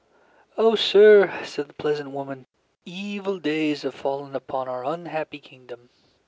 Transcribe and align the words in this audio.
"O 0.57 0.73
sir," 0.73 1.31
said 1.45 1.67
the 1.67 1.75
peasant 1.75 2.09
woman, 2.09 2.47
"evil 2.85 3.37
days 3.37 3.83
have 3.83 3.93
fallen 3.93 4.35
upon 4.35 4.67
our 4.67 4.83
unhappy 4.83 5.37
kingdom. 5.37 5.89